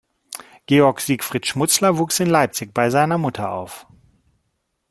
[0.65, 3.85] Georg-Siegfried Schmutzler wuchs in Leipzig bei seiner Mutter auf.